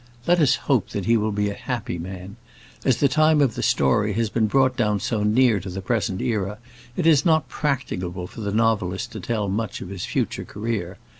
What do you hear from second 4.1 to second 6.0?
has been brought down so near to the